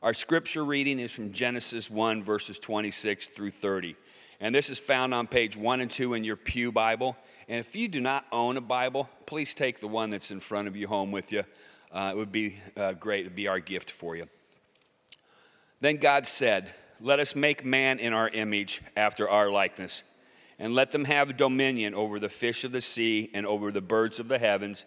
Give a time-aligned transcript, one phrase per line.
[0.00, 3.96] Our scripture reading is from Genesis 1, verses 26 through 30.
[4.38, 7.16] And this is found on page 1 and 2 in your Pew Bible.
[7.48, 10.68] And if you do not own a Bible, please take the one that's in front
[10.68, 11.42] of you home with you.
[11.90, 13.24] Uh, it would be uh, great.
[13.24, 14.28] Would be our gift for you.
[15.80, 20.04] Then God said, Let us make man in our image after our likeness,
[20.60, 24.20] and let them have dominion over the fish of the sea, and over the birds
[24.20, 24.86] of the heavens,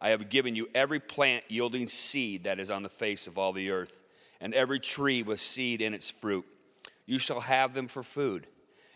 [0.00, 3.52] I have given you every plant yielding seed that is on the face of all
[3.52, 4.04] the earth,
[4.40, 6.46] and every tree with seed in its fruit
[7.08, 8.46] you shall have them for food.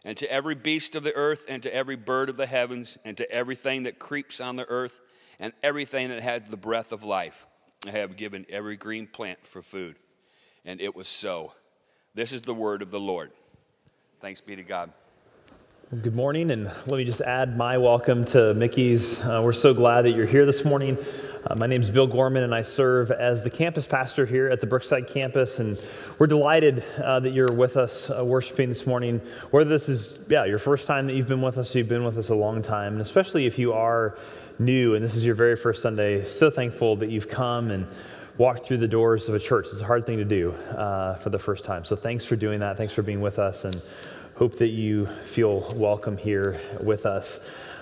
[0.05, 3.17] And to every beast of the earth, and to every bird of the heavens, and
[3.17, 5.00] to everything that creeps on the earth,
[5.41, 7.47] and everything that has the breath of life,
[7.87, 9.97] I have given every green plant for food.
[10.64, 11.55] And it was so.
[12.14, 13.31] This is the word of the Lord.
[14.20, 14.92] Thanks be to God.
[16.01, 19.23] Good morning, and let me just add my welcome to Mickey's.
[19.23, 20.97] Uh, we're so glad that you're here this morning.
[21.47, 24.59] Uh, my name is Bill Gorman, and I serve as the campus pastor here at
[24.59, 25.59] the Brookside campus.
[25.59, 25.79] And
[26.19, 29.21] we're delighted uh, that you're with us uh, worshiping this morning.
[29.51, 32.17] Whether this is, yeah, your first time that you've been with us, you've been with
[32.17, 34.17] us a long time, and especially if you are
[34.59, 37.87] new and this is your very first Sunday, so thankful that you've come and
[38.39, 39.67] walked through the doors of a church.
[39.67, 41.84] It's a hard thing to do uh, for the first time.
[41.84, 42.79] So thanks for doing that.
[42.79, 43.83] Thanks for being with us, and
[44.43, 47.39] hope that you feel welcome here with us.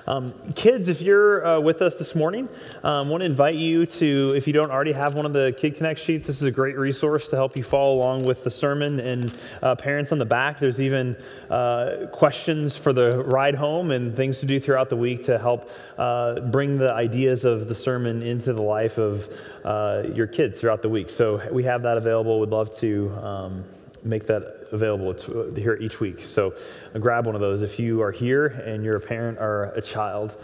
[0.06, 2.50] Um, kids, if you're uh, with us this morning,
[2.84, 5.55] I um, want to invite you to, if you don't already have one of the
[5.56, 8.50] Kid Connect sheets, this is a great resource to help you follow along with the
[8.50, 9.00] sermon.
[9.00, 11.17] And uh, parents on the back, there's even
[11.48, 15.70] uh, questions for the ride home and things to do throughout the week to help
[15.97, 19.33] uh, bring the ideas of the sermon into the life of
[19.64, 21.08] uh, your kids throughout the week.
[21.08, 22.39] So we have that available.
[22.39, 23.11] We'd love to.
[23.23, 23.64] Um,
[24.02, 25.13] make that available
[25.55, 26.23] here each week.
[26.23, 26.55] So
[26.95, 29.83] uh, grab one of those if you are here and you're a parent or a
[29.83, 30.36] child.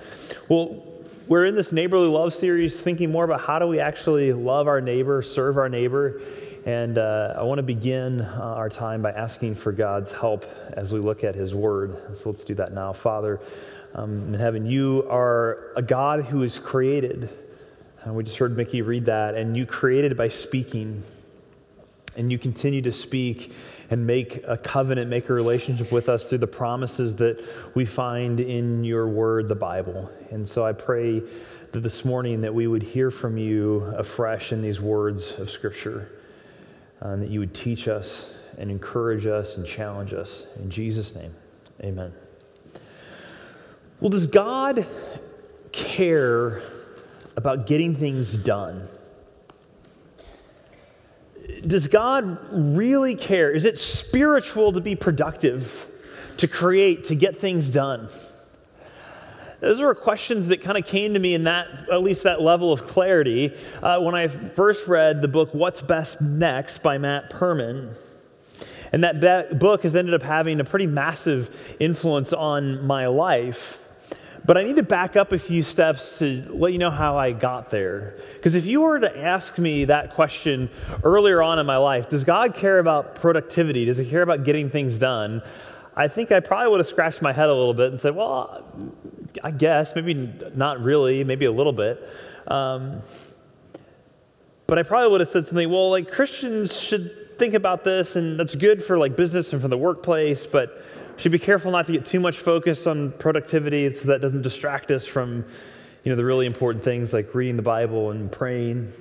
[0.49, 0.85] Well,
[1.29, 4.81] we're in this neighborly love series thinking more about how do we actually love our
[4.81, 6.21] neighbor, serve our neighbor.
[6.65, 10.93] And uh, I want to begin uh, our time by asking for God's help as
[10.93, 12.17] we look at His Word.
[12.17, 12.93] So let's do that now.
[12.93, 13.41] Father
[13.95, 17.31] um, in heaven, you are a God who is created.
[18.05, 19.35] And we just heard Mickey read that.
[19.35, 21.03] And you created by speaking
[22.17, 23.53] and you continue to speak
[23.91, 28.41] and make a covenant, make a relationship with us through the promises that we find
[28.41, 30.11] in your word, the Bible.
[30.31, 31.23] And so I pray
[31.73, 36.11] that this morning that we would hear from you afresh in these words of Scripture,
[37.03, 40.47] uh, and that you would teach us and encourage us and challenge us.
[40.57, 41.35] In Jesus' name,
[41.83, 42.13] amen.
[44.01, 44.87] Well, does God
[45.73, 46.63] care
[47.37, 48.89] about getting things done?
[51.67, 53.51] Does God really care?
[53.51, 55.87] Is it spiritual to be productive,
[56.39, 58.09] to create, to get things done?
[59.61, 62.73] Those were questions that kind of came to me in that, at least that level
[62.73, 67.95] of clarity, uh, when I first read the book What's Best Next by Matt Perman.
[68.93, 73.78] And that be- book has ended up having a pretty massive influence on my life.
[74.47, 77.33] But I need to back up a few steps to let you know how I
[77.33, 78.17] got there.
[78.34, 80.71] Because if you were to ask me that question
[81.03, 83.84] earlier on in my life, does God care about productivity?
[83.84, 85.43] Does He care about getting things done?
[85.97, 88.65] I think I probably would have scratched my head a little bit and said, well,
[89.43, 92.09] I guess, maybe not really, maybe a little bit.
[92.47, 93.03] Um,
[94.67, 98.39] but I probably would have said something, well, like Christians should think about this, and
[98.39, 100.83] that's good for like business and for the workplace, but
[101.16, 104.91] should be careful not to get too much focus on productivity so that doesn't distract
[104.91, 105.44] us from
[106.04, 108.93] you know, the really important things like reading the Bible and praying.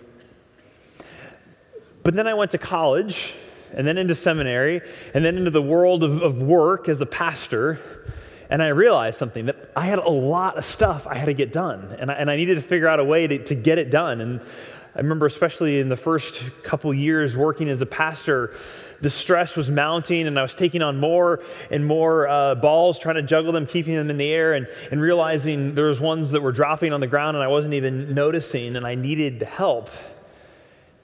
[2.03, 3.33] But then I went to college
[3.73, 4.81] and then into seminary
[5.13, 7.79] and then into the world of, of work as a pastor.
[8.49, 11.51] And I realized something that I had a lot of stuff I had to get
[11.51, 11.95] done.
[11.99, 14.21] And I, and I needed to figure out a way to, to get it done.
[14.21, 14.39] And
[14.95, 18.53] I remember, especially in the first couple years working as a pastor,
[19.05, 23.17] the stress was mounting and I was taking on more and more uh, balls, trying
[23.17, 26.41] to juggle them, keeping them in the air, and, and realizing there was ones that
[26.41, 29.91] were dropping on the ground and I wasn't even noticing and I needed help.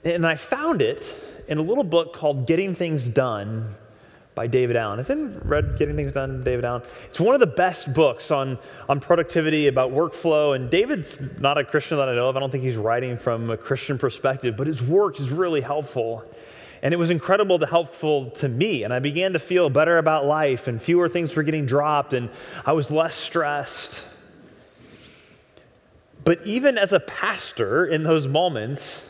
[0.02, 1.16] And I found it
[1.46, 3.72] in a little book called Getting Things Done
[4.34, 4.98] by David Allen.
[4.98, 6.82] Has anyone read Getting Things Done, David Allen?
[7.04, 8.58] It's one of the best books on,
[8.88, 10.56] on productivity, about workflow.
[10.56, 12.36] And David's not a Christian that I know of.
[12.36, 16.24] I don't think he's writing from a Christian perspective, but his work is really helpful.
[16.82, 18.82] And it was incredible to helpful to me.
[18.82, 22.28] And I began to feel better about life, and fewer things were getting dropped, and
[22.66, 24.04] I was less stressed.
[26.24, 29.08] But even as a pastor in those moments,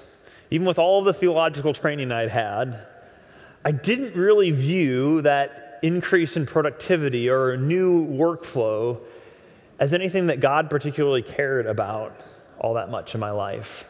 [0.50, 2.86] even with all of the theological training I'd had,
[3.64, 9.00] I didn't really view that increase in productivity or a new workflow
[9.78, 12.20] as anything that God particularly cared about
[12.58, 13.84] all that much in my life.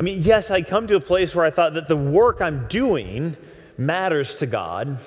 [0.00, 2.66] I mean, yes, I come to a place where I thought that the work I'm
[2.68, 3.36] doing
[3.76, 4.98] matters to God,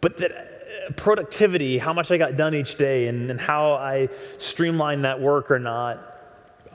[0.00, 4.08] but that uh, productivity, how much I got done each day, and, and how I
[4.38, 5.98] streamlined that work or not,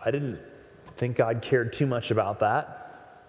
[0.03, 0.37] I didn't
[0.97, 3.21] think God cared too much about that.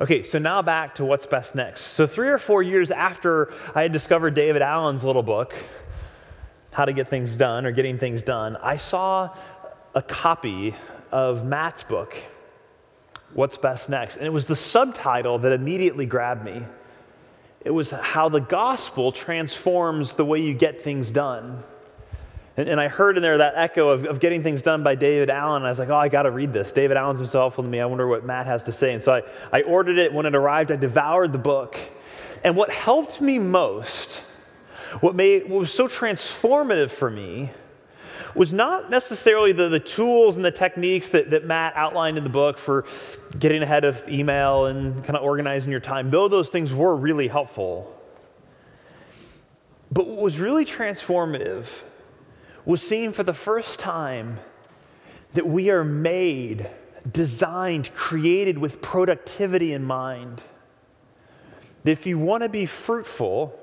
[0.00, 1.80] Okay, so now back to what's best next.
[1.86, 5.54] So, three or four years after I had discovered David Allen's little book,
[6.70, 9.34] How to Get Things Done or Getting Things Done, I saw
[9.96, 10.76] a copy
[11.12, 12.16] of Matt's book,
[13.34, 14.16] What's Best Next.
[14.16, 16.62] And it was the subtitle that immediately grabbed me.
[17.64, 21.62] It was how the gospel transforms the way you get things done.
[22.56, 25.30] And, and I heard in there that echo of, of getting things done by David
[25.30, 25.62] Allen.
[25.62, 26.72] I was like, oh, I got to read this.
[26.72, 27.80] David Allen's himself to me.
[27.80, 28.94] I wonder what Matt has to say.
[28.94, 29.22] And so I,
[29.52, 30.12] I ordered it.
[30.12, 31.76] When it arrived, I devoured the book.
[32.42, 34.22] And what helped me most,
[35.00, 37.50] what, made, what was so transformative for me,
[38.34, 42.30] was not necessarily the, the tools and the techniques that, that Matt outlined in the
[42.30, 42.84] book for
[43.38, 47.28] getting ahead of email and kind of organizing your time, though those things were really
[47.28, 47.94] helpful.
[49.90, 51.66] But what was really transformative
[52.64, 54.38] was seeing for the first time
[55.32, 56.68] that we are made,
[57.10, 60.42] designed, created with productivity in mind.
[61.84, 63.58] That if you want to be fruitful,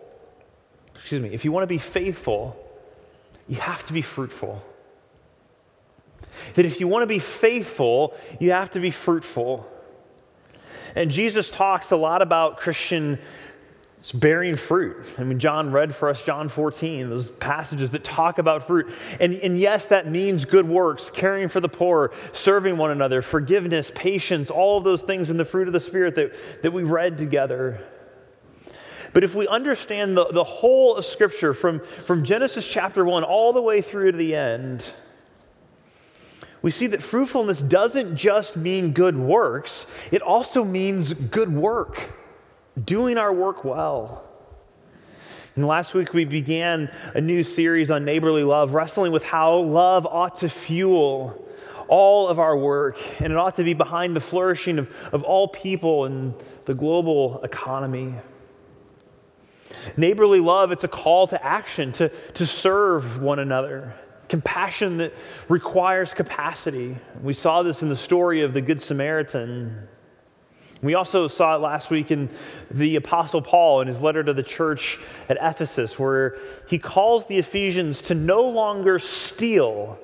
[0.96, 2.65] excuse me, if you want to be faithful,
[3.48, 4.64] you have to be fruitful.
[6.56, 9.70] That if you want to be faithful, you have to be fruitful.
[10.96, 13.20] And Jesus talks a lot about Christian
[14.14, 15.04] bearing fruit.
[15.18, 18.90] I mean, John read for us John 14, those passages that talk about fruit.
[19.20, 23.92] And, and yes, that means good works, caring for the poor, serving one another, forgiveness,
[23.96, 27.18] patience, all of those things in the fruit of the Spirit that, that we read
[27.18, 27.80] together.
[29.16, 33.54] But if we understand the, the whole of Scripture from, from Genesis chapter 1 all
[33.54, 34.84] the way through to the end,
[36.62, 42.12] we see that fruitfulness doesn't just mean good works, it also means good work,
[42.84, 44.22] doing our work well.
[45.56, 50.06] And last week we began a new series on neighborly love, wrestling with how love
[50.06, 51.42] ought to fuel
[51.88, 55.48] all of our work, and it ought to be behind the flourishing of, of all
[55.48, 56.34] people in
[56.66, 58.14] the global economy.
[59.98, 63.94] Neighborly love, it's a call to action, to, to serve one another.
[64.28, 65.14] Compassion that
[65.50, 66.98] requires capacity.
[67.22, 69.88] We saw this in the story of the Good Samaritan.
[70.82, 72.30] We also saw it last week in
[72.70, 75.00] the Apostle Paul in his letter to the church
[75.30, 79.98] at Ephesus, where he calls the Ephesians to no longer steal,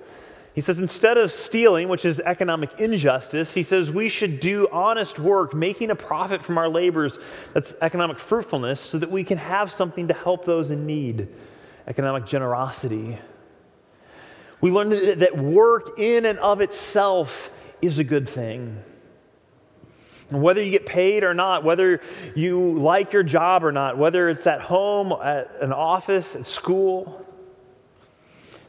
[0.54, 5.18] he says, instead of stealing, which is economic injustice, he says we should do honest
[5.18, 7.20] work, making a profit from our labors.
[7.54, 11.30] That's economic fruitfulness, so that we can have something to help those in need.
[11.88, 13.18] Economic generosity.
[14.60, 17.50] We learn that work in and of itself
[17.82, 18.84] is a good thing.
[20.30, 22.02] And whether you get paid or not, whether
[22.36, 27.26] you like your job or not, whether it's at home, at an office, at school,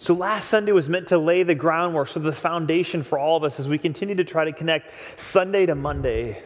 [0.02, 3.44] so, last Sunday was meant to lay the groundwork, so the foundation for all of
[3.44, 6.42] us as we continue to try to connect Sunday to Monday,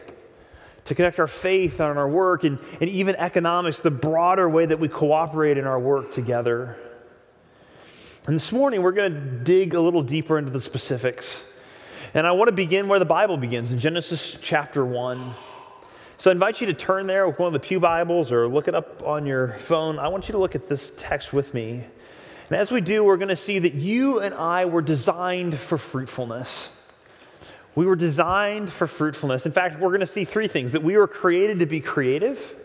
[0.85, 4.79] to connect our faith and our work and, and even economics, the broader way that
[4.79, 6.77] we cooperate in our work together.
[8.27, 11.43] And this morning, we're going to dig a little deeper into the specifics.
[12.13, 15.33] And I want to begin where the Bible begins in Genesis chapter 1.
[16.19, 18.67] So I invite you to turn there with one of the Pew Bibles or look
[18.67, 19.97] it up on your phone.
[19.97, 21.83] I want you to look at this text with me.
[22.49, 25.77] And as we do, we're going to see that you and I were designed for
[25.77, 26.69] fruitfulness.
[27.75, 29.45] We were designed for fruitfulness.
[29.45, 32.55] In fact, we're going to see three things that we were created to be creative,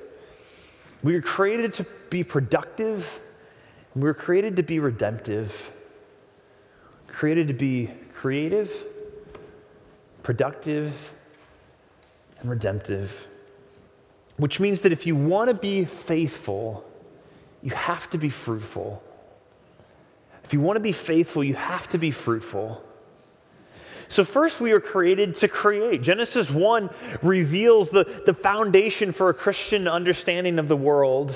[1.02, 3.20] we were created to be productive,
[3.94, 5.70] we were created to be redemptive.
[7.08, 8.84] Created to be creative,
[10.22, 10.94] productive,
[12.40, 13.28] and redemptive.
[14.38, 16.88] Which means that if you want to be faithful,
[17.62, 19.02] you have to be fruitful.
[20.52, 22.84] If you want to be faithful, you have to be fruitful.
[24.08, 26.02] So, first, we are created to create.
[26.02, 26.90] Genesis 1
[27.22, 31.34] reveals the, the foundation for a Christian understanding of the world.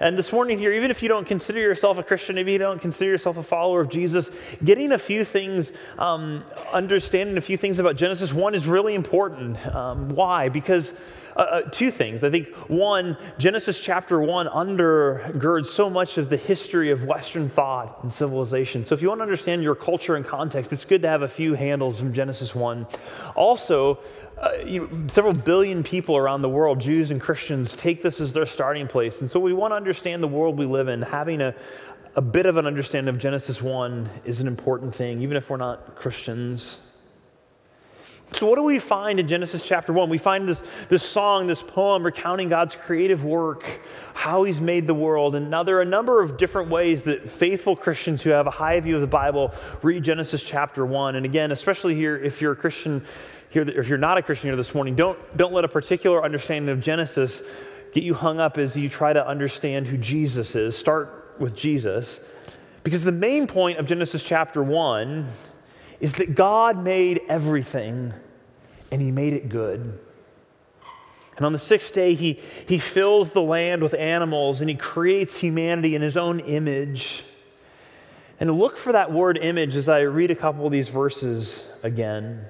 [0.00, 2.82] And this morning, here, even if you don't consider yourself a Christian, if you don't
[2.82, 4.32] consider yourself a follower of Jesus,
[4.64, 6.42] getting a few things, um,
[6.72, 9.64] understanding a few things about Genesis 1 is really important.
[9.64, 10.48] Um, why?
[10.48, 10.92] Because
[11.36, 12.24] uh, uh, two things.
[12.24, 18.02] I think one, Genesis chapter one undergirds so much of the history of Western thought
[18.02, 18.86] and civilization.
[18.86, 21.28] So if you want to understand your culture and context, it's good to have a
[21.28, 22.86] few handles from Genesis one.
[23.34, 23.98] Also,
[24.38, 28.32] uh, you know, several billion people around the world, Jews and Christians, take this as
[28.32, 29.20] their starting place.
[29.20, 31.02] And so we want to understand the world we live in.
[31.02, 31.54] Having a,
[32.14, 35.58] a bit of an understanding of Genesis 1 is an important thing, even if we're
[35.58, 36.78] not Christians.
[38.32, 40.08] So, what do we find in Genesis chapter 1?
[40.10, 43.64] We find this, this song, this poem recounting God's creative work,
[44.14, 45.36] how He's made the world.
[45.36, 48.50] And now there are a number of different ways that faithful Christians who have a
[48.50, 51.14] high view of the Bible read Genesis chapter 1.
[51.14, 53.04] And again, especially here, if you're a Christian
[53.48, 56.68] here, if you're not a Christian here this morning, don't, don't let a particular understanding
[56.68, 57.42] of Genesis
[57.92, 60.76] get you hung up as you try to understand who Jesus is.
[60.76, 62.20] Start with Jesus.
[62.82, 65.28] Because the main point of Genesis chapter 1
[66.00, 68.12] is that God made everything
[68.90, 69.98] and he made it good.
[71.36, 75.38] And on the sixth day, he, he fills the land with animals and he creates
[75.38, 77.24] humanity in his own image.
[78.40, 82.46] And look for that word image as I read a couple of these verses again.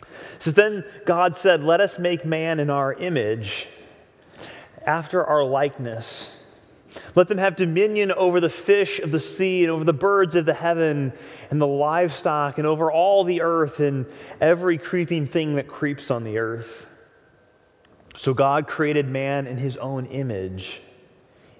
[0.00, 3.68] It says, Then God said, Let us make man in our image,
[4.84, 6.30] after our likeness
[7.14, 10.46] let them have dominion over the fish of the sea and over the birds of
[10.46, 11.12] the heaven
[11.50, 14.06] and the livestock and over all the earth and
[14.40, 16.86] every creeping thing that creeps on the earth.
[18.16, 20.82] So God created man in his own image.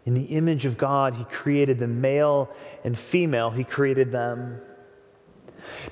[0.05, 2.51] In the image of God, he created the male
[2.85, 4.61] and female, he created them.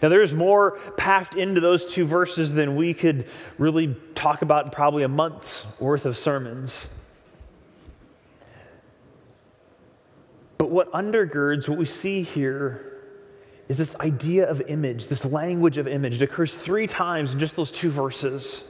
[0.03, 4.71] Now, there's more packed into those two verses than we could really talk about in
[4.73, 6.91] probably a month's worth of sermons.
[10.61, 12.99] But what undergirds what we see here
[13.71, 16.17] is this idea of image, this language of image.
[16.17, 18.63] It occurs three times in just those two verses.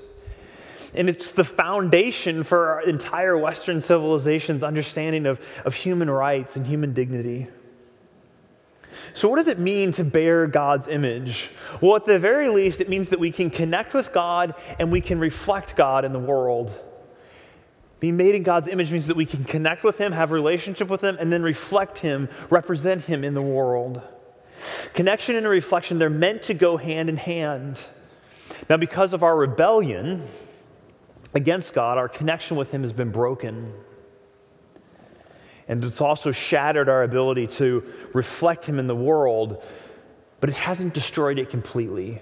[0.95, 6.65] And it's the foundation for our entire Western civilization's understanding of, of human rights and
[6.65, 7.49] human dignity.
[9.13, 11.51] So, what does it mean to bear God's image?
[11.81, 15.01] Well, at the very least, it means that we can connect with God and we
[15.01, 16.73] can reflect God in the world.
[18.01, 21.03] Being made in God's image means that we can connect with Him, have relationship with
[21.03, 24.01] Him, and then reflect Him, represent Him in the world.
[24.95, 27.79] Connection and reflection, they're meant to go hand in hand.
[28.69, 30.27] Now, because of our rebellion
[31.35, 33.73] against God, our connection with Him has been broken.
[35.69, 39.63] And it's also shattered our ability to reflect Him in the world,
[40.41, 42.21] but it hasn't destroyed it completely.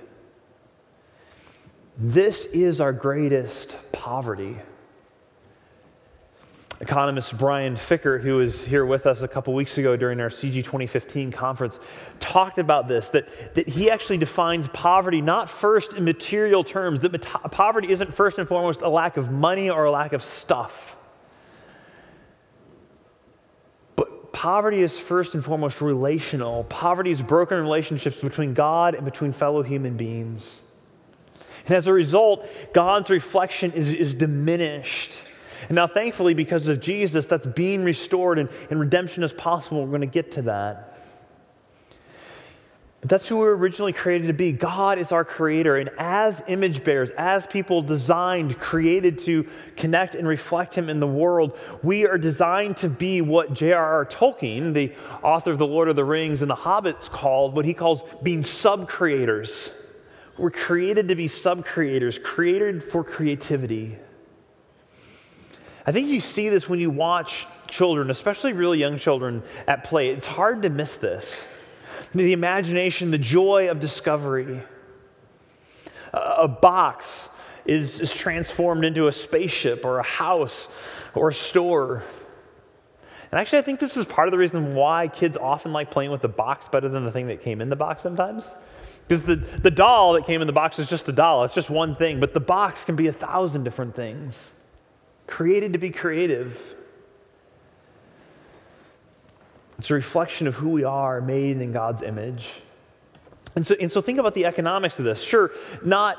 [1.97, 4.57] This is our greatest poverty.
[6.81, 10.55] Economist Brian Fikkert, who was here with us a couple weeks ago during our CG
[10.55, 11.81] 2015 conference,
[12.21, 17.21] talked about this that, that he actually defines poverty not first in material terms, that
[17.51, 20.97] poverty isn't first and foremost a lack of money or a lack of stuff.
[23.97, 26.63] But poverty is first and foremost relational.
[26.65, 30.61] Poverty is broken relationships between God and between fellow human beings.
[31.67, 35.21] And as a result, God's reflection is, is diminished.
[35.69, 39.83] And now, thankfully, because of Jesus, that's being restored and, and redemption is possible.
[39.83, 40.89] We're going to get to that.
[43.01, 44.51] But that's who we were originally created to be.
[44.51, 45.77] God is our creator.
[45.77, 49.47] And as image bearers, as people designed, created to
[49.77, 54.05] connect and reflect Him in the world, we are designed to be what J.R.R.
[54.07, 57.73] Tolkien, the author of The Lord of the Rings and The Hobbits, called what he
[57.73, 59.71] calls being sub creators.
[60.37, 63.97] We're created to be sub creators, created for creativity.
[65.89, 70.11] I think you see this when you watch children, especially really young children, at play.
[70.11, 71.47] It's hard to miss this.
[72.15, 74.61] The imagination, the joy of discovery.
[76.13, 77.31] A box
[77.65, 80.69] is, is transformed into a spaceship or a house
[81.15, 82.03] or a store.
[83.33, 86.11] And actually, I think this is part of the reason why kids often like playing
[86.11, 88.55] with the box better than the thing that came in the box sometimes.
[89.07, 91.71] Because the, the doll that came in the box is just a doll, it's just
[91.71, 94.53] one thing, but the box can be a thousand different things
[95.29, 96.75] created to be creative.
[99.79, 102.63] It's a reflection of who we are, made in God's image.
[103.55, 105.23] And so, and so think about the economics of this.
[105.23, 105.53] Sure,
[105.85, 106.19] not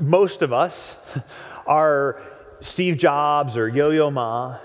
[0.00, 0.96] most of us
[1.66, 2.20] are
[2.60, 4.58] Steve Jobs or Yo Yo Ma.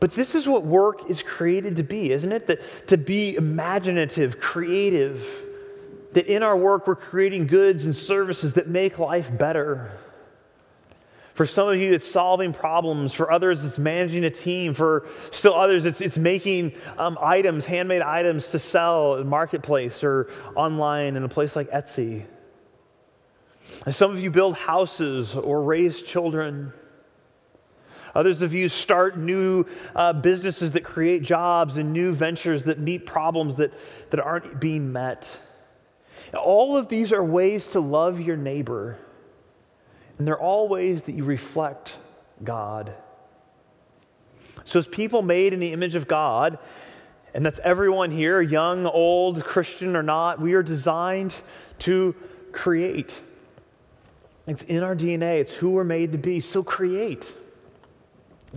[0.00, 2.46] But this is what work is created to be, isn't it?
[2.48, 5.26] That, to be imaginative, creative.
[6.12, 9.92] That in our work, we're creating goods and services that make life better.
[11.34, 13.12] For some of you, it's solving problems.
[13.12, 14.72] For others, it's managing a team.
[14.72, 20.30] For still others, it's, it's making um, items, handmade items to sell in marketplace or
[20.54, 22.24] online in a place like Etsy.
[23.84, 26.72] And some of you build houses or raise children.
[28.14, 29.64] Others of you start new
[29.96, 33.72] uh, businesses that create jobs and new ventures that meet problems that,
[34.10, 35.36] that aren't being met.
[36.38, 38.98] All of these are ways to love your neighbor,
[40.18, 41.96] and they're all ways that you reflect
[42.42, 42.94] God.
[44.64, 46.58] So, as people made in the image of God,
[47.34, 51.34] and that's everyone here, young, old, Christian or not, we are designed
[51.80, 52.14] to
[52.52, 53.20] create.
[54.46, 56.40] It's in our DNA, it's who we're made to be.
[56.40, 57.34] So, create.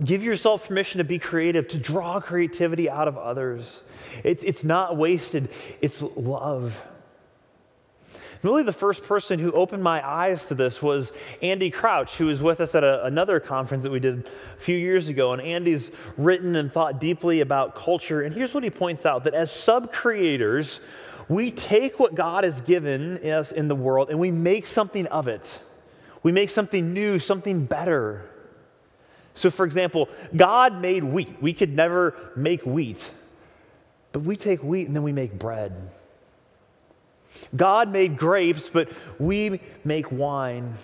[0.02, 3.82] Give yourself permission to be creative, to draw creativity out of others.
[4.22, 5.50] It's, it's not wasted,
[5.80, 6.86] it's love.
[8.42, 12.40] Really, the first person who opened my eyes to this was Andy Crouch, who was
[12.40, 14.26] with us at a, another conference that we did
[14.56, 15.32] a few years ago.
[15.32, 18.22] And Andy's written and thought deeply about culture.
[18.22, 20.78] And here's what he points out that as sub creators,
[21.28, 25.26] we take what God has given us in the world and we make something of
[25.26, 25.60] it.
[26.22, 28.30] We make something new, something better.
[29.34, 31.40] So, for example, God made wheat.
[31.40, 33.10] We could never make wheat,
[34.12, 35.90] but we take wheat and then we make bread.
[37.56, 40.74] God made grapes, but we make wine.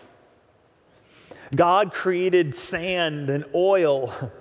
[1.55, 4.33] God created sand and oil.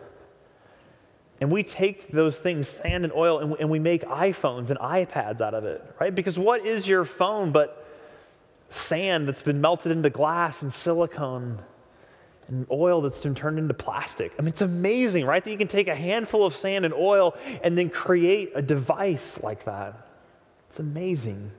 [1.41, 5.53] And we take those things, sand and oil, and, we make iPhones and iPads out
[5.53, 6.15] of it, right?
[6.15, 7.85] Because what is your phone but
[8.69, 11.61] sand that's been melted into glass and silicone
[12.47, 14.31] and oil that's been turned into plastic?
[14.39, 15.43] I mean, it's amazing, right?
[15.43, 19.43] That you can take a handful of sand and oil and then create a device
[19.43, 20.07] like that.
[20.69, 21.51] It's amazing.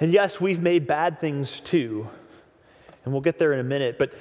[0.00, 2.08] And yes, we've made bad things too.
[3.04, 3.98] And we'll get there in a minute.
[3.98, 4.12] But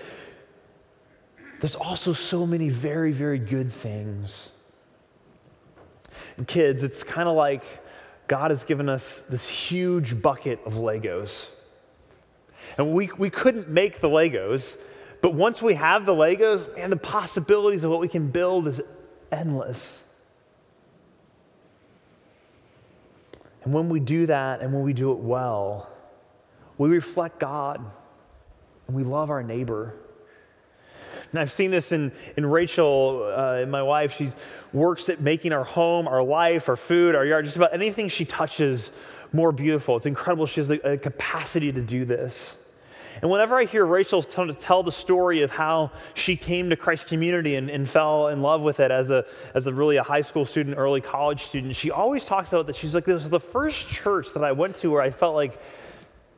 [1.59, 4.51] there's also so many very, very good things.
[6.37, 7.63] And kids, it's kind of like
[8.27, 11.47] God has given us this huge bucket of Legos.
[12.77, 14.77] And we, we couldn't make the Legos,
[15.21, 18.81] but once we have the Legos, man, the possibilities of what we can build is
[19.31, 20.03] endless.
[23.69, 25.91] And when we do that and when we do it well,
[26.79, 27.79] we reflect God
[28.87, 29.93] and we love our neighbor.
[31.29, 34.13] And I've seen this in, in Rachel, uh, my wife.
[34.13, 34.31] She
[34.73, 38.25] works at making our home, our life, our food, our yard, just about anything she
[38.25, 38.91] touches
[39.33, 39.97] more beautiful.
[39.97, 40.47] It's incredible.
[40.47, 42.55] She has a, a capacity to do this.
[43.21, 47.07] And whenever I hear Rachel tell, tell the story of how she came to Christ
[47.07, 50.21] community and, and, fell in love with it as a, as a really a high
[50.21, 52.75] school student, early college student, she always talks about that.
[52.75, 55.61] She's like, this is the first church that I went to where I felt like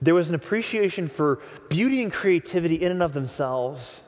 [0.01, 4.03] there was an appreciation for beauty and creativity in and of themselves.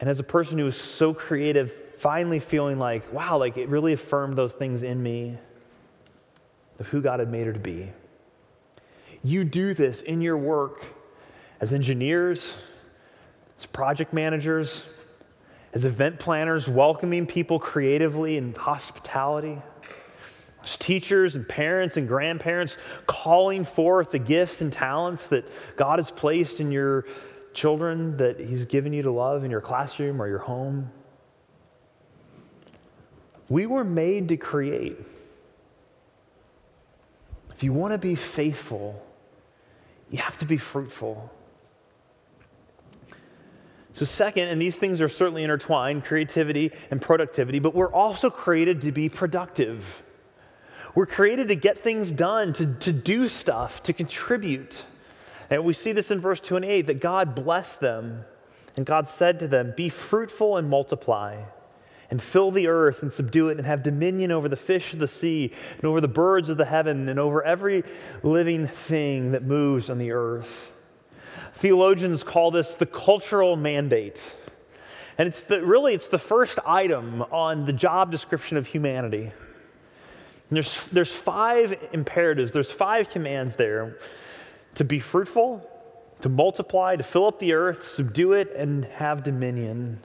[0.00, 3.92] And as a person who was so creative, finally feeling like, wow, like it really
[3.92, 5.38] affirmed those things in me
[6.80, 7.92] of who God had made her to be.
[9.24, 10.84] You do this in your work
[11.60, 12.56] as engineers,
[13.58, 14.82] as project managers,
[15.72, 19.62] as event planners, welcoming people creatively in hospitality,
[20.64, 26.10] as teachers and parents and grandparents, calling forth the gifts and talents that God has
[26.10, 27.06] placed in your
[27.54, 30.90] children that He's given you to love in your classroom or your home.
[33.48, 34.98] We were made to create.
[37.54, 39.00] If you want to be faithful,
[40.12, 41.32] you have to be fruitful.
[43.94, 48.82] So, second, and these things are certainly intertwined creativity and productivity, but we're also created
[48.82, 50.02] to be productive.
[50.94, 54.84] We're created to get things done, to, to do stuff, to contribute.
[55.50, 58.24] And we see this in verse 2 and 8 that God blessed them,
[58.76, 61.42] and God said to them, Be fruitful and multiply
[62.12, 65.08] and fill the earth and subdue it and have dominion over the fish of the
[65.08, 67.82] sea and over the birds of the heaven and over every
[68.22, 70.72] living thing that moves on the earth.
[71.54, 74.34] Theologians call this the cultural mandate.
[75.16, 79.22] And it's the, really it's the first item on the job description of humanity.
[79.22, 79.32] And
[80.50, 83.96] there's, there's five imperatives, there's five commands there
[84.74, 85.66] to be fruitful,
[86.20, 89.98] to multiply, to fill up the earth, subdue it, and have dominion.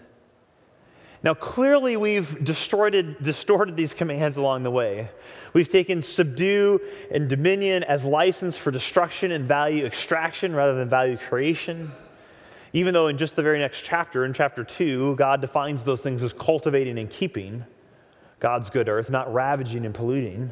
[1.28, 5.10] Now, clearly, we've distorted, distorted these commands along the way.
[5.52, 6.80] We've taken subdue
[7.12, 11.92] and dominion as license for destruction and value extraction rather than value creation.
[12.72, 16.24] Even though, in just the very next chapter, in chapter 2, God defines those things
[16.24, 17.66] as cultivating and keeping
[18.40, 20.50] God's good earth, not ravaging and polluting.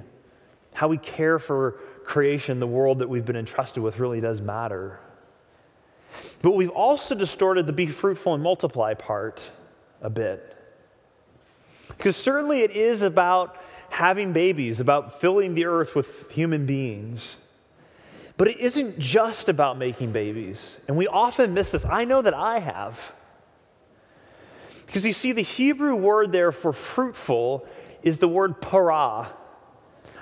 [0.73, 4.99] How we care for creation, the world that we've been entrusted with, really does matter.
[6.41, 9.49] But we've also distorted the be fruitful and multiply part
[10.01, 10.51] a bit.
[11.87, 13.57] Because certainly it is about
[13.89, 17.37] having babies, about filling the earth with human beings.
[18.37, 20.79] But it isn't just about making babies.
[20.87, 21.85] And we often miss this.
[21.85, 23.13] I know that I have.
[24.85, 27.65] Because you see, the Hebrew word there for fruitful
[28.03, 29.27] is the word para,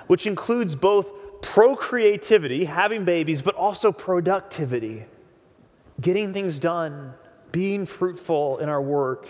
[0.06, 5.04] which includes both procreativity, having babies, but also productivity,
[6.00, 7.12] getting things done,
[7.52, 9.28] being fruitful in our work.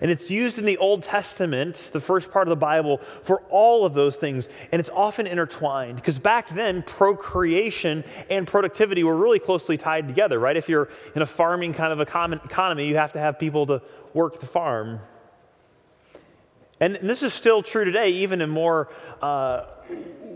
[0.00, 3.84] And it's used in the Old Testament, the first part of the Bible, for all
[3.84, 4.48] of those things.
[4.72, 10.38] And it's often intertwined because back then, procreation and productivity were really closely tied together,
[10.38, 10.56] right?
[10.56, 13.82] If you're in a farming kind of economy, you have to have people to
[14.14, 15.00] work the farm.
[16.80, 18.88] And this is still true today, even in more
[19.20, 19.64] uh,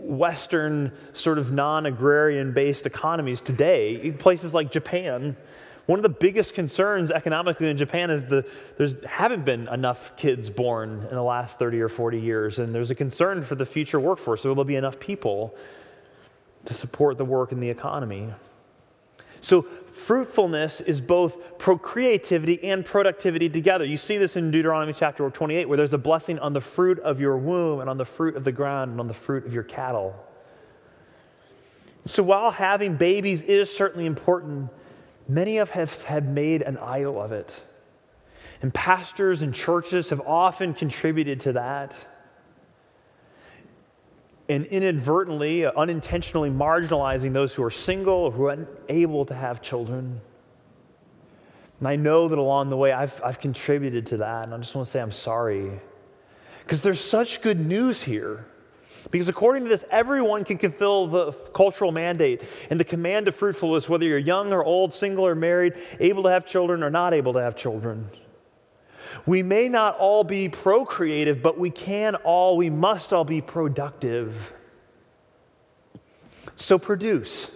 [0.03, 5.37] Western, sort of non agrarian based economies today, places like Japan
[5.85, 8.45] one of the biggest concerns economically in Japan is the
[8.77, 12.91] there's haven't been enough kids born in the last 30 or 40 years, and there's
[12.91, 14.43] a concern for the future workforce.
[14.45, 15.55] Will there be enough people
[16.65, 18.29] to support the work in the economy?
[19.41, 23.83] So fruitfulness is both procreativity and productivity together.
[23.83, 27.19] You see this in Deuteronomy chapter 28, where there's a blessing on the fruit of
[27.19, 29.63] your womb and on the fruit of the ground and on the fruit of your
[29.63, 30.15] cattle.
[32.05, 34.69] So while having babies is certainly important,
[35.27, 37.61] Many of us have made an idol of it.
[38.61, 41.95] And pastors and churches have often contributed to that.
[44.49, 48.51] And inadvertently, unintentionally marginalizing those who are single who are
[48.89, 50.19] unable to have children.
[51.79, 54.45] And I know that along the way I've, I've contributed to that.
[54.45, 55.79] And I just want to say I'm sorry.
[56.63, 58.45] Because there's such good news here.
[59.11, 63.89] Because according to this, everyone can fulfill the cultural mandate and the command of fruitfulness,
[63.89, 67.33] whether you're young or old, single or married, able to have children or not able
[67.33, 68.09] to have children.
[69.25, 74.53] We may not all be procreative, but we can all, we must all be productive.
[76.55, 77.49] So produce.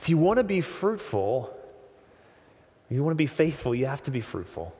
[0.00, 1.56] If you want to be fruitful,
[2.90, 4.74] you want to be faithful, you have to be fruitful.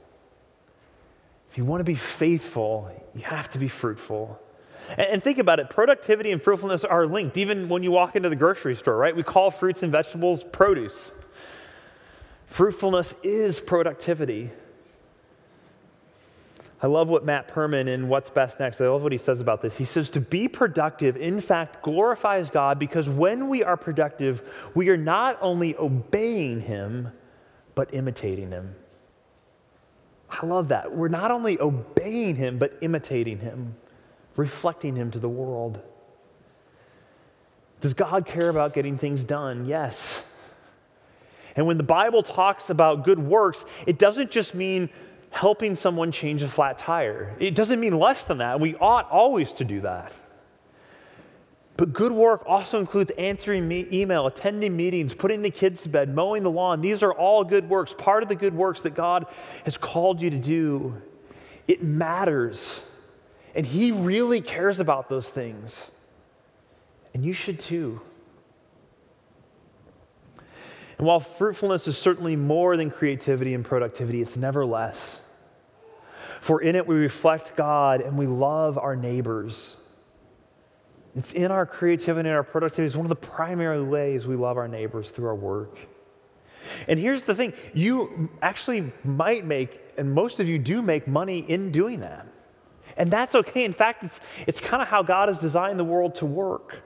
[1.50, 4.40] If you want to be faithful, you have to be fruitful.
[4.96, 8.36] And think about it productivity and fruitfulness are linked, even when you walk into the
[8.36, 9.14] grocery store, right?
[9.14, 11.12] We call fruits and vegetables produce.
[12.46, 14.50] Fruitfulness is productivity.
[16.82, 19.62] I love what Matt Perman in What's Best Next, I love what he says about
[19.62, 19.78] this.
[19.78, 24.42] He says, To be productive, in fact, glorifies God because when we are productive,
[24.74, 27.12] we are not only obeying Him,
[27.76, 28.74] but imitating Him.
[30.28, 30.92] I love that.
[30.94, 33.76] We're not only obeying Him, but imitating Him
[34.36, 35.80] reflecting Him to the world.
[37.80, 39.66] Does God care about getting things done?
[39.66, 40.22] Yes.
[41.56, 44.88] And when the Bible talks about good works, it doesn't just mean
[45.30, 47.34] helping someone change a flat tire.
[47.38, 48.60] It doesn't mean less than that.
[48.60, 50.12] We ought always to do that.
[51.76, 56.14] But good work also includes answering me- email, attending meetings, putting the kids to bed,
[56.14, 56.80] mowing the lawn.
[56.80, 59.26] These are all good works, part of the good works that God
[59.64, 60.94] has called you to do.
[61.66, 62.82] It matters.
[63.54, 65.90] And He really cares about those things.
[67.14, 68.00] And you should too.
[70.98, 75.20] And while fruitfulness is certainly more than creativity and productivity, it's never less.
[76.40, 79.76] For in it we reflect God and we love our neighbors.
[81.14, 82.86] It's in our creativity and our productivity.
[82.86, 85.76] It's one of the primary ways we love our neighbors through our work.
[86.88, 91.40] And here's the thing you actually might make, and most of you do make money
[91.40, 92.26] in doing that.
[92.96, 93.64] And that's okay.
[93.64, 96.82] In fact, it's, it's kind of how God has designed the world to work.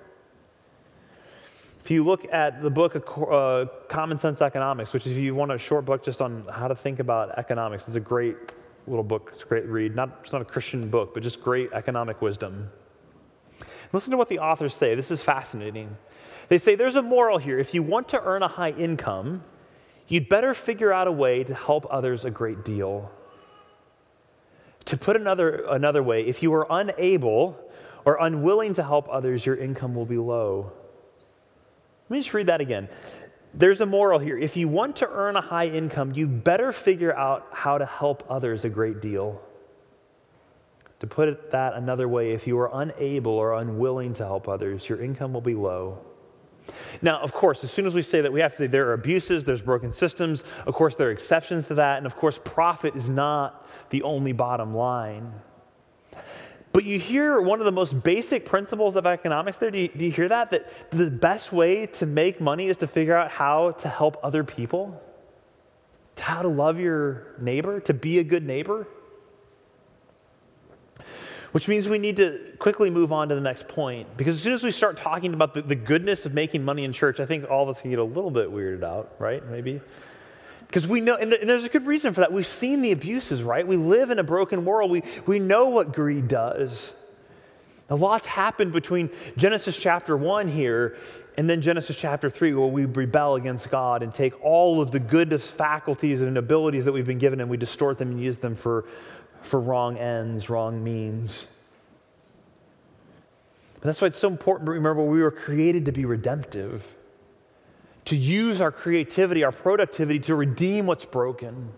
[1.85, 5.59] If you look at the book uh, Common Sense Economics, which if you want a
[5.59, 8.37] short book just on how to think about economics, it's a great
[8.89, 9.31] little book.
[9.33, 9.95] It's a great read.
[9.95, 12.71] Not, it's not a Christian book, but just great economic wisdom.
[13.93, 14.95] Listen to what the authors say.
[14.95, 15.97] This is fascinating.
[16.49, 17.59] They say there's a moral here.
[17.59, 19.45] If you want to earn a high income,
[20.09, 23.11] you'd better figure out a way to help others a great deal.
[24.87, 27.59] To put another, another way, if you are unable
[28.05, 30.73] or unwilling to help others, your income will be low.
[32.09, 32.89] Let me just read that again.
[33.53, 34.39] There's a moral here.
[34.39, 38.25] If you want to earn a high income, you better figure out how to help
[38.31, 39.43] others a great deal.
[41.01, 44.89] To put it that another way, if you are unable or unwilling to help others,
[44.89, 45.99] your income will be low.
[47.03, 48.95] Now, of course, as soon as we say that, we have to say there are
[48.95, 50.45] abuses, there's broken systems.
[50.67, 51.99] Of course, there are exceptions to that.
[51.99, 55.33] And of course, profit is not the only bottom line.
[56.73, 59.71] But you hear one of the most basic principles of economics there.
[59.71, 60.51] Do you, do you hear that?
[60.51, 64.45] That the best way to make money is to figure out how to help other
[64.45, 65.03] people,
[66.17, 68.87] to how to love your neighbor, to be a good neighbor.
[71.57, 74.15] Which means we need to quickly move on to the next point.
[74.19, 76.93] Because as soon as we start talking about the, the goodness of making money in
[76.93, 79.43] church, I think all of us can get a little bit weirded out, right?
[79.47, 79.81] Maybe.
[80.67, 82.31] Because we know, and there's a good reason for that.
[82.31, 83.67] We've seen the abuses, right?
[83.67, 84.91] We live in a broken world.
[84.91, 86.93] We, we know what greed does.
[87.89, 90.99] A lot's happened between Genesis chapter 1 here
[91.39, 95.01] and then Genesis chapter 3, where we rebel against God and take all of the
[95.01, 98.55] good faculties and abilities that we've been given and we distort them and use them
[98.55, 98.87] for
[99.43, 101.47] for wrong ends, wrong means.
[103.75, 106.85] And that's why it's so important to remember we were created to be redemptive,
[108.07, 111.71] to use our creativity, our productivity to redeem what's broken.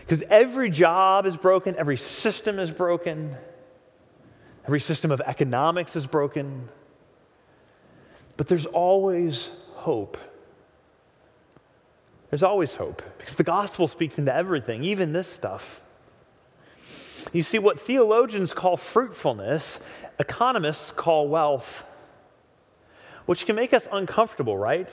[0.00, 3.36] Because every job is broken, every system is broken,
[4.66, 6.68] every system of economics is broken.
[8.36, 10.18] But there's always hope.
[12.30, 15.82] There's always hope because the gospel speaks into everything, even this stuff.
[17.32, 19.80] You see, what theologians call fruitfulness,
[20.18, 21.84] economists call wealth,
[23.26, 24.90] which can make us uncomfortable, right?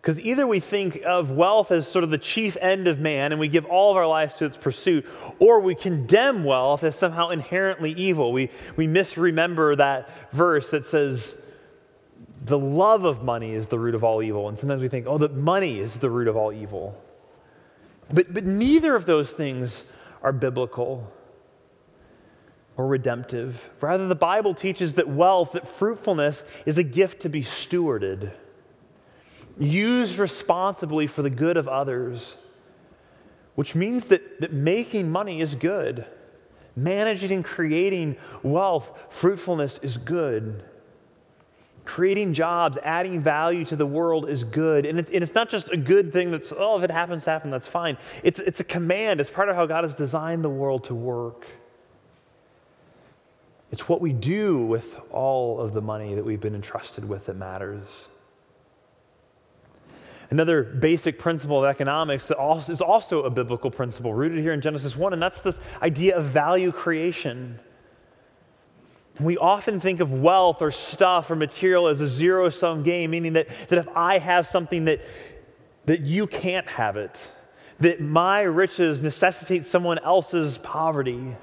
[0.00, 3.40] Because either we think of wealth as sort of the chief end of man and
[3.40, 5.04] we give all of our lives to its pursuit,
[5.38, 8.32] or we condemn wealth as somehow inherently evil.
[8.32, 11.34] We, we misremember that verse that says,
[12.44, 14.48] the love of money is the root of all evil.
[14.48, 16.98] And sometimes we think, oh, that money is the root of all evil.
[18.10, 19.82] But, but neither of those things
[20.28, 21.10] are biblical
[22.76, 23.70] or redemptive.
[23.80, 28.30] Rather, the Bible teaches that wealth, that fruitfulness, is a gift to be stewarded,
[29.58, 32.36] used responsibly for the good of others,
[33.54, 36.04] which means that, that making money is good.
[36.76, 40.62] Managing and creating wealth, fruitfulness is good.
[41.88, 44.84] Creating jobs, adding value to the world is good.
[44.84, 47.30] And, it, and, it's not just a good thing that's, oh, if it happens to
[47.30, 47.96] happen, that's fine.
[48.22, 51.46] It's, it's a command, it's part of how God has designed the world to work.
[53.72, 57.36] It's what we do with all of the money that we've been entrusted with that
[57.36, 58.08] matters.
[60.28, 62.36] Another basic principle of economics that
[62.68, 66.26] is also a biblical principle rooted here in Genesis 1, and that's this idea of
[66.26, 67.58] value creation.
[69.20, 73.32] We often think of wealth or stuff or material as a zero sum game, meaning
[73.32, 75.00] that, that if I have something that,
[75.86, 77.28] that you can't have it,
[77.80, 81.36] that my riches necessitate someone else's poverty,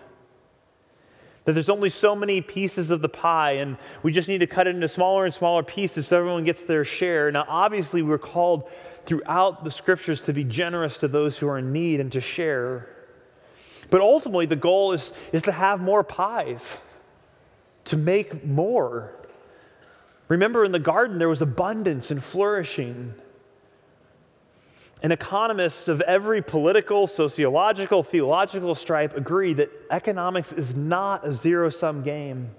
[1.43, 4.67] that there's only so many pieces of the pie and we just need to cut
[4.67, 7.31] it into smaller and smaller pieces so everyone gets their share.
[7.31, 8.69] Now, obviously, we're called
[9.05, 12.89] throughout the scriptures to be generous to those who are in need and to share.
[13.91, 16.77] But ultimately, the goal is, is to have more pies
[17.85, 19.13] to make more.
[20.27, 23.13] Remember, in the garden, there was abundance and flourishing.
[25.03, 31.69] And economists of every political, sociological, theological stripe agree that economics is not a zero
[31.69, 32.49] sum game.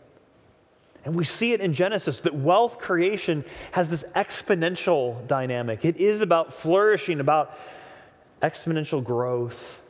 [1.04, 5.84] And we see it in Genesis that wealth creation has this exponential dynamic.
[5.84, 7.56] It is about flourishing, about
[8.42, 9.80] exponential growth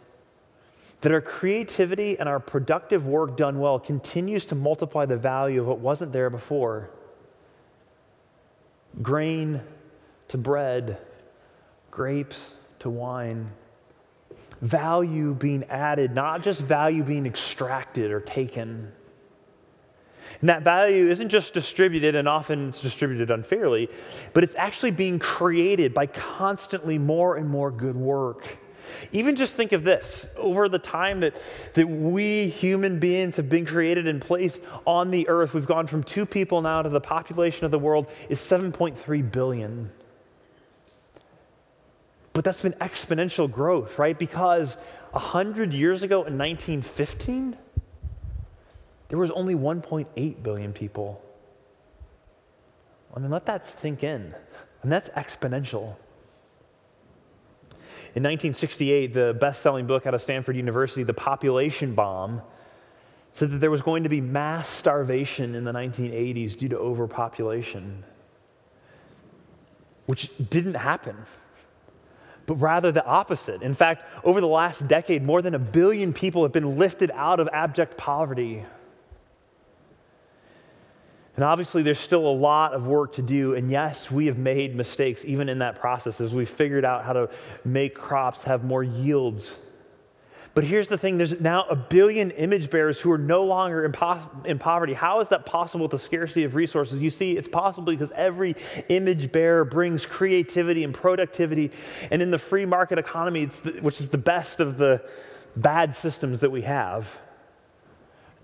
[1.07, 5.67] that our creativity and our productive work done well continues to multiply the value of
[5.69, 6.91] what wasn't there before.
[9.03, 9.61] Grain
[10.27, 10.99] to bread,
[11.93, 13.49] grapes to wine.
[14.63, 18.91] Value being added, not just value being extracted or taken.
[20.41, 23.89] And that value isn't just distributed, and often it's distributed unfairly,
[24.33, 28.59] but it's actually being created by constantly more and more good work.
[29.13, 31.35] Even just think of this over the time that,
[31.75, 36.03] that we human beings have been created and placed on the earth, we've gone from
[36.03, 39.91] two people now to the population of the world is 7.3 billion.
[42.33, 44.19] But that's been exponential growth, right?
[44.19, 44.77] Because
[45.13, 47.57] 100 years ago in 1915,
[49.09, 51.23] there was only 1.8 billion people.
[53.15, 54.35] I mean, let that sink in.
[54.83, 55.97] And that's exponential.
[58.17, 62.41] In 1968, the best selling book out of Stanford University, The Population Bomb,
[63.33, 68.03] said that there was going to be mass starvation in the 1980s due to overpopulation,
[70.07, 71.15] which didn't happen,
[72.47, 73.61] but rather the opposite.
[73.61, 77.39] In fact, over the last decade, more than a billion people have been lifted out
[77.39, 78.65] of abject poverty
[81.37, 83.55] and obviously, there's still a lot of work to do.
[83.55, 87.13] And yes, we have made mistakes even in that process as we've figured out how
[87.13, 87.31] to
[87.65, 89.59] make crops have more yields.
[90.55, 93.93] But here's the thing there's now a billion image bearers who are no longer in,
[93.93, 94.95] po- in poverty.
[94.95, 97.01] How is that possible with the scarcity of resources?
[97.01, 98.57] You see, it's possible because every
[98.89, 101.71] image bearer brings creativity and productivity.
[102.11, 105.05] And in the free market economy, the, which is the best of the
[105.55, 107.07] bad systems that we have,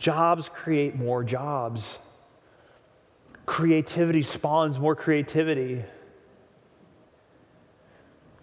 [0.03, 2.01] Jobs create more jobs.
[3.47, 5.83] Creativity spawns more creativity.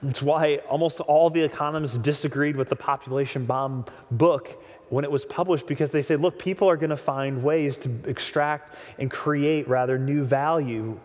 [0.02, 5.26] That's why almost all the economists disagreed with the population bomb book when it was
[5.26, 9.68] published because they said, look, people are going to find ways to extract and create
[9.68, 11.00] rather new value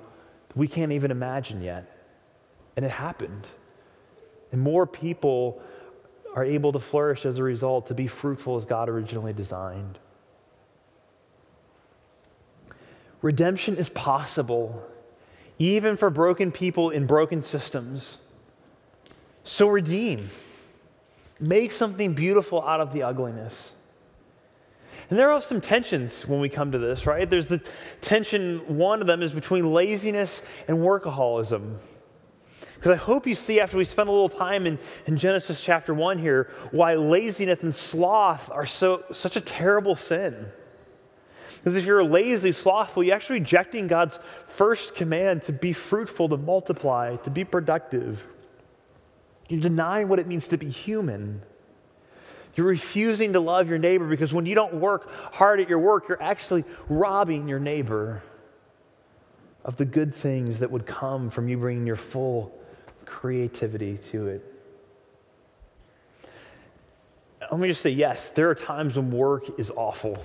[0.55, 1.91] we can't even imagine yet.
[2.77, 3.49] And it happened.
[4.53, 5.61] And more people
[6.35, 9.99] are able to flourish as a result, to be fruitful as God originally designed.
[13.25, 14.87] Redemption is possible,
[15.59, 18.19] even for broken people in broken systems.
[19.45, 20.29] So redeem.
[21.41, 23.73] Make something beautiful out of the ugliness.
[25.09, 27.29] And there are some tensions when we come to this, right?
[27.29, 27.63] There's the
[28.03, 31.79] tension, one of them is between laziness and workaholism.
[32.75, 35.95] Because I hope you see after we spend a little time in, in Genesis chapter
[35.95, 40.53] 1 here, why laziness and sloth are so, such a terrible sin.
[41.65, 46.37] Because if you're lazy, slothful, you're actually rejecting God's first command to be fruitful, to
[46.37, 48.23] multiply, to be productive.
[49.49, 51.41] You're denying what it means to be human.
[52.55, 56.07] You're refusing to love your neighbor because when you don't work hard at your work,
[56.07, 58.23] you're actually robbing your neighbor
[59.65, 62.55] of the good things that would come from you bringing your full
[63.07, 64.45] creativity to it.
[67.41, 70.23] Let me just say yes, there are times when work is awful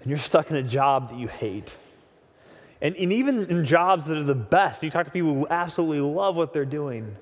[0.00, 1.78] and you're stuck in a job that you hate.
[2.80, 6.00] And, and even in jobs that are the best, you talk to people who absolutely
[6.00, 7.16] love what they're doing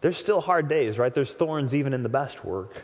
[0.00, 1.12] there's still hard days, right?
[1.12, 2.82] There's thorns even in the best work.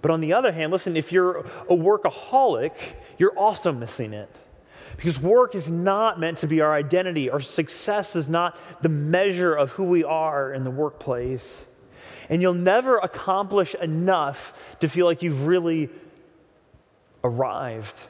[0.00, 2.72] But on the other hand, listen, if you're a workaholic,
[3.18, 4.34] you're also missing it.
[4.96, 7.30] Because work is not meant to be our identity.
[7.30, 11.66] Our success is not the measure of who we are in the workplace.
[12.28, 15.88] And you'll never accomplish enough to feel like you've really
[17.24, 18.02] arrived.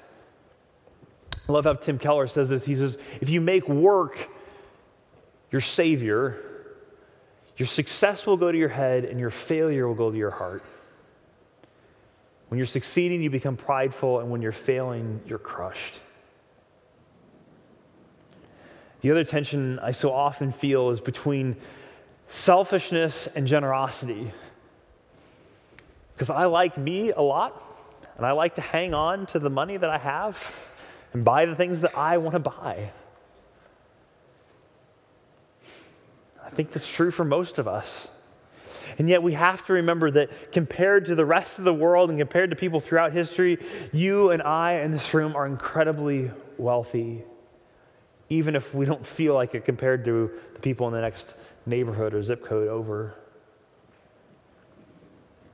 [1.49, 2.65] I love how Tim Keller says this.
[2.65, 4.29] He says, if you make work
[5.51, 6.39] your savior,
[7.57, 10.65] your success will go to your head and your failure will go to your heart.
[12.49, 16.01] When you're succeeding, you become prideful, and when you're failing, you're crushed.
[19.01, 21.57] The other tension I so often feel is between
[22.29, 24.31] selfishness and generosity.
[26.15, 27.61] Because I like me a lot,
[28.17, 30.55] and I like to hang on to the money that I have
[31.13, 32.91] and buy the things that I want to buy.
[36.45, 38.09] I think that's true for most of us.
[38.99, 42.19] And yet, we have to remember that compared to the rest of the world and
[42.19, 43.59] compared to people throughout history,
[43.93, 47.23] you and I in this room are incredibly wealthy,
[48.29, 52.13] even if we don't feel like it compared to the people in the next neighborhood
[52.13, 53.15] or zip code over.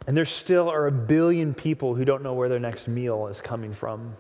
[0.08, 3.42] And there still are a billion people who don't know where their next meal is
[3.42, 4.16] coming from.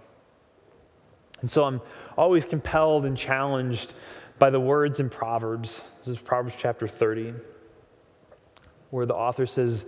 [1.40, 1.80] And so I'm
[2.14, 3.94] always compelled and challenged
[4.38, 5.80] by the words in Proverbs.
[5.96, 7.32] This is Proverbs chapter 30,
[8.90, 9.86] where the author says,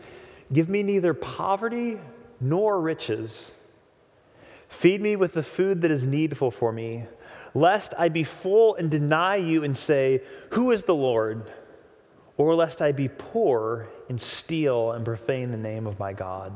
[0.50, 1.98] Give me neither poverty
[2.40, 3.52] nor riches.
[4.68, 7.04] Feed me with the food that is needful for me,
[7.52, 11.50] lest I be full and deny you and say, Who is the Lord?
[12.38, 16.52] Or lest I be poor and steal and profane the name of my God.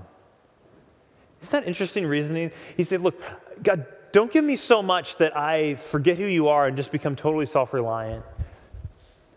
[1.40, 2.50] Isn't that interesting reasoning?
[2.76, 3.22] He said, Look,
[3.62, 7.14] God, don't give me so much that I forget who you are and just become
[7.14, 8.24] totally self reliant.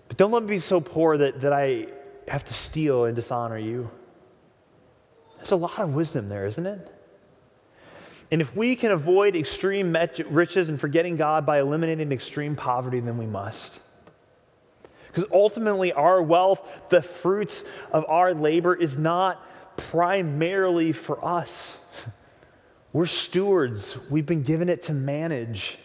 [0.07, 1.87] But don't let me be so poor that, that I
[2.27, 3.89] have to steal and dishonor you.
[5.37, 6.91] There's a lot of wisdom there, isn't it?
[8.31, 9.95] And if we can avoid extreme
[10.29, 13.79] riches and forgetting God by eliminating extreme poverty, then we must.
[15.07, 19.43] Because ultimately, our wealth, the fruits of our labor, is not
[19.77, 21.77] primarily for us.
[22.93, 25.77] We're stewards, we've been given it to manage.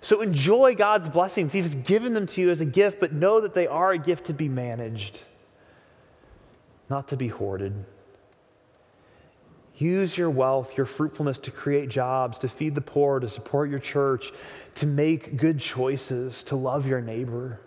[0.00, 1.52] So enjoy God's blessings.
[1.52, 4.26] He's given them to you as a gift, but know that they are a gift
[4.26, 5.22] to be managed,
[6.88, 7.84] not to be hoarded.
[9.74, 13.78] Use your wealth, your fruitfulness to create jobs, to feed the poor, to support your
[13.78, 14.32] church,
[14.76, 17.60] to make good choices, to love your neighbor.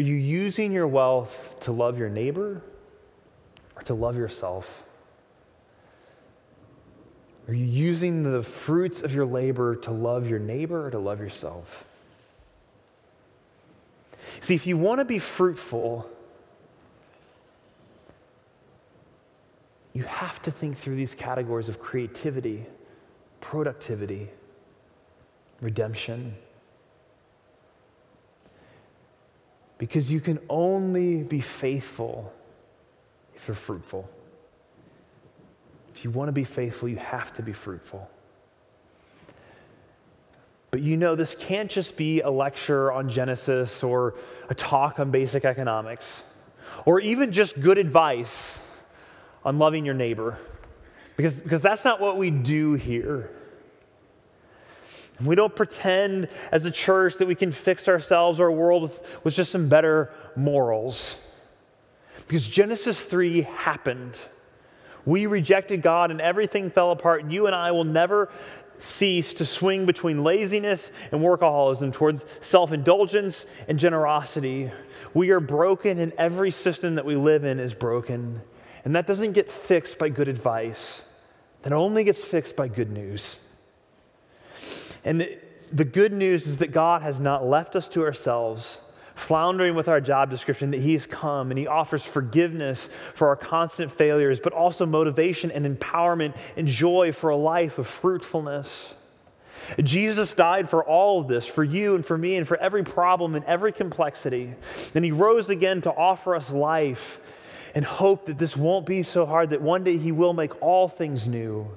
[0.00, 2.62] Are you using your wealth to love your neighbor
[3.76, 4.82] or to love yourself?
[7.46, 11.20] Are you using the fruits of your labor to love your neighbor or to love
[11.20, 11.84] yourself?
[14.40, 16.08] See, if you want to be fruitful,
[19.92, 22.64] you have to think through these categories of creativity,
[23.42, 24.30] productivity,
[25.60, 26.34] redemption.
[29.80, 32.30] Because you can only be faithful
[33.34, 34.06] if you're fruitful.
[35.94, 38.06] If you want to be faithful, you have to be fruitful.
[40.70, 44.16] But you know, this can't just be a lecture on Genesis or
[44.50, 46.24] a talk on basic economics
[46.84, 48.60] or even just good advice
[49.46, 50.36] on loving your neighbor
[51.16, 53.30] because, because that's not what we do here.
[55.20, 58.82] And we don't pretend as a church that we can fix ourselves or our world
[58.82, 61.14] with, with just some better morals.
[62.26, 64.16] Because Genesis 3 happened.
[65.04, 68.30] We rejected God and everything fell apart, and you and I will never
[68.78, 74.70] cease to swing between laziness and workaholism towards self indulgence and generosity.
[75.12, 78.40] We are broken, and every system that we live in is broken.
[78.86, 81.02] And that doesn't get fixed by good advice,
[81.60, 83.36] that only gets fixed by good news.
[85.04, 85.26] And
[85.72, 88.80] the, good news is that God has not left us to ourselves
[89.14, 93.92] floundering with our job description, that He's come and He offers forgiveness for our constant
[93.92, 98.94] failures, but also motivation and empowerment and joy for a life of fruitfulness.
[99.82, 103.34] Jesus died for all of this, for you and for me, and for every problem
[103.34, 104.54] and every complexity.
[104.94, 107.20] And He rose again to offer us life
[107.74, 110.88] and hope that this won't be so hard, that one day He will make all
[110.88, 111.68] things new.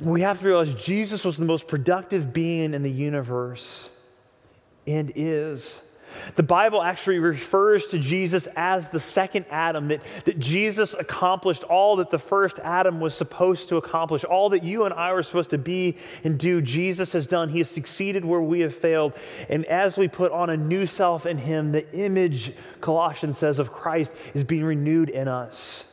[0.00, 3.90] We have to realize Jesus was the most productive being in the universe
[4.86, 5.82] and is.
[6.36, 11.96] The Bible actually refers to Jesus as the second Adam, that, that Jesus accomplished all
[11.96, 15.50] that the first Adam was supposed to accomplish, all that you and I were supposed
[15.50, 16.62] to be and do.
[16.62, 17.48] Jesus has done.
[17.48, 19.14] He has succeeded where we have failed.
[19.48, 23.72] And as we put on a new self in Him, the image, Colossians says, of
[23.72, 25.84] Christ is being renewed in us.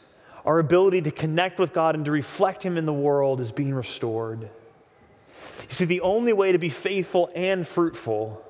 [0.45, 3.73] Our ability to connect with God and to reflect Him in the world is being
[3.73, 4.41] restored.
[4.41, 8.41] You see, the only way to be faithful and fruitful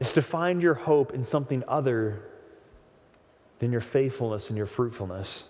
[0.00, 2.22] is to find your hope in something other
[3.58, 5.44] than your faithfulness and your fruitfulness.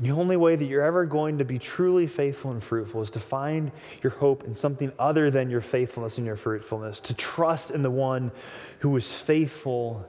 [0.00, 3.20] The only way that you're ever going to be truly faithful and fruitful is to
[3.20, 3.70] find
[4.02, 7.90] your hope in something other than your faithfulness and your fruitfulness, to trust in the
[7.90, 8.32] one
[8.80, 10.04] who is faithful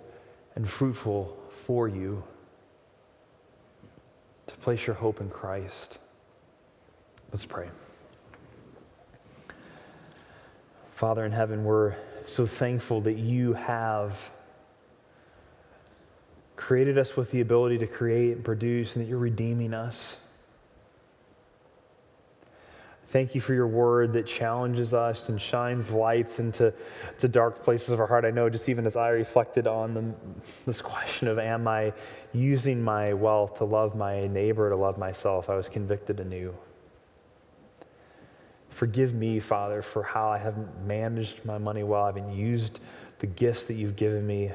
[0.56, 2.24] and fruitful for you,
[4.47, 5.97] to place your hope in Christ.
[7.32, 7.70] Let's pray.
[10.93, 11.95] Father in heaven, we're
[12.26, 14.32] so thankful that you have
[16.56, 20.18] created us with the ability to create and produce, and that you're redeeming us.
[23.08, 26.74] Thank you for your word that challenges us and shines lights into
[27.20, 28.26] to dark places of our heart.
[28.26, 30.14] I know just even as I reflected on the,
[30.66, 31.93] this question of am I
[32.34, 36.56] using my wealth to love my neighbor, to love myself, I was convicted anew.
[38.70, 42.03] Forgive me, Father, for how I haven't managed my money well.
[42.03, 42.82] I haven't used
[43.20, 44.51] the gifts that you've given me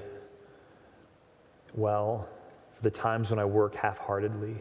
[1.72, 2.28] well,
[2.74, 4.56] for the times when I work half heartedly.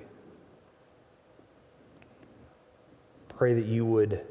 [3.40, 4.26] Pray that you would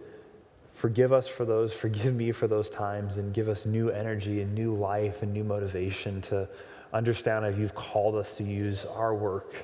[0.74, 4.54] forgive us for those, forgive me for those times, and give us new energy and
[4.54, 6.46] new life and new motivation to
[6.92, 9.54] understand if you've called us to use our work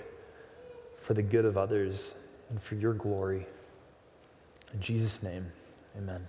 [1.03, 2.15] for the good of others
[2.49, 3.47] and for your glory.
[4.73, 5.53] In Jesus' name,
[5.99, 6.27] amen.